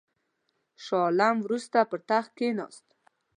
شاه 0.83 1.03
عالم 1.07 1.35
وروسته 1.41 1.77
پر 1.89 1.99
تخت 2.09 2.31
کښېنست. 2.37 2.85